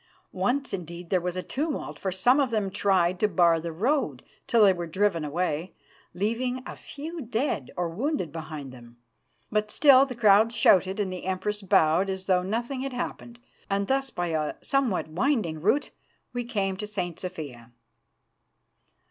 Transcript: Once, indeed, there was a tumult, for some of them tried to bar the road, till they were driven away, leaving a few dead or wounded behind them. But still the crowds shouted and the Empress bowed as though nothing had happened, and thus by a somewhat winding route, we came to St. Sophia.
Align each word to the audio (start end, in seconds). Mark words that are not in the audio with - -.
Once, 0.33 0.73
indeed, 0.73 1.11
there 1.11 1.21
was 1.21 1.35
a 1.37 1.43
tumult, 1.43 1.99
for 1.99 2.11
some 2.11 2.39
of 2.39 2.49
them 2.49 2.71
tried 2.71 3.19
to 3.19 3.27
bar 3.27 3.59
the 3.59 3.71
road, 3.71 4.23
till 4.47 4.63
they 4.63 4.73
were 4.73 4.87
driven 4.87 5.23
away, 5.23 5.75
leaving 6.15 6.63
a 6.65 6.75
few 6.75 7.21
dead 7.21 7.69
or 7.77 7.87
wounded 7.87 8.31
behind 8.31 8.71
them. 8.73 8.97
But 9.51 9.69
still 9.69 10.07
the 10.07 10.15
crowds 10.15 10.55
shouted 10.55 10.99
and 10.99 11.13
the 11.13 11.25
Empress 11.25 11.61
bowed 11.61 12.09
as 12.09 12.25
though 12.25 12.41
nothing 12.41 12.81
had 12.81 12.93
happened, 12.93 13.37
and 13.69 13.85
thus 13.85 14.09
by 14.09 14.29
a 14.29 14.55
somewhat 14.63 15.07
winding 15.07 15.61
route, 15.61 15.91
we 16.33 16.45
came 16.45 16.77
to 16.77 16.87
St. 16.87 17.19
Sophia. 17.19 17.71